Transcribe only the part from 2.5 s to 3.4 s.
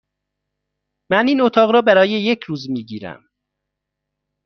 می گیرم.